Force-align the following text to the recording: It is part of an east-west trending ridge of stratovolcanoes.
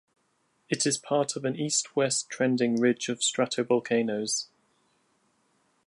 It 0.67 0.87
is 0.87 0.97
part 0.97 1.35
of 1.35 1.45
an 1.45 1.55
east-west 1.55 2.27
trending 2.27 2.79
ridge 2.81 3.07
of 3.07 3.19
stratovolcanoes. 3.19 4.47